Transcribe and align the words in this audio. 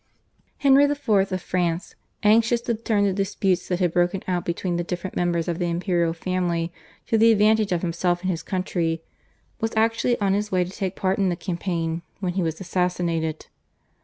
Henry 0.57 0.85
IV. 0.85 1.07
of 1.31 1.41
France, 1.43 1.93
anxious 2.23 2.59
to 2.61 2.73
turn 2.73 3.03
the 3.03 3.13
disputes 3.13 3.67
that 3.67 3.79
had 3.79 3.93
broken 3.93 4.23
out 4.27 4.45
between 4.45 4.77
the 4.77 4.83
different 4.83 5.15
members 5.15 5.47
of 5.47 5.59
the 5.59 5.69
imperial 5.69 6.11
family 6.11 6.73
to 7.05 7.19
the 7.19 7.31
advantage 7.31 7.71
of 7.71 7.83
himself 7.83 8.21
and 8.23 8.31
his 8.31 8.41
country, 8.41 9.03
was 9.59 9.73
actually 9.75 10.19
on 10.19 10.33
his 10.33 10.51
way 10.51 10.63
to 10.63 10.71
take 10.71 10.95
part 10.95 11.19
in 11.19 11.29
the 11.29 11.35
campaign 11.35 12.01
when 12.19 12.33
he 12.33 12.41
was 12.41 12.59
assassinated. 12.59 13.45